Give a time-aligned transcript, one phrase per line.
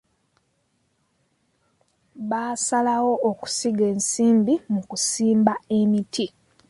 [2.29, 6.25] Baasalawo okusiga ensimbi mu kusimba emiti.